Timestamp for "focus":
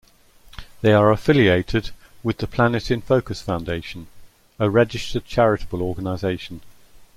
3.01-3.39